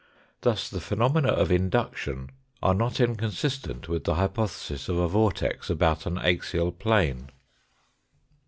Thus 0.41 0.67
the 0.67 0.81
phenomena 0.81 1.27
of 1.27 1.51
induction 1.51 2.31
are 2.63 2.73
not 2.73 2.99
inconsistent 2.99 3.87
with 3.87 4.05
the 4.05 4.15
hypothesis 4.15 4.89
of 4.89 4.97
a 4.97 5.07
vortex 5.07 5.69
about 5.69 6.07
an 6.07 6.17
axial 6.17 6.71
plane. 6.71 7.29